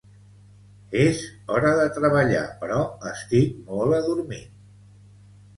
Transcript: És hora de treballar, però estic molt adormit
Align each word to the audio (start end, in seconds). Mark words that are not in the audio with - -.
És 1.01 1.19
hora 1.57 1.73
de 1.81 1.85
treballar, 1.99 2.41
però 2.63 2.79
estic 3.13 3.63
molt 3.69 3.99
adormit 3.99 4.51